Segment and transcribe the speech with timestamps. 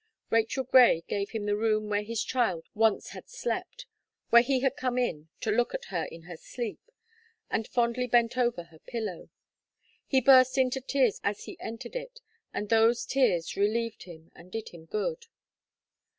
[0.31, 3.85] Rachel Gray gave him the room where his child once had slept,
[4.31, 6.81] where he had come in to look at her in her sleep,
[7.51, 9.29] and fondly bent over her pillow:
[10.07, 12.19] he burst into tears as he entered it;
[12.51, 15.27] and those tears relieved him, and did him good.